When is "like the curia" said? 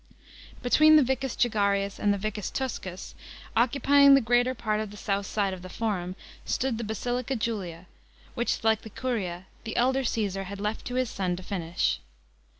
8.63-9.45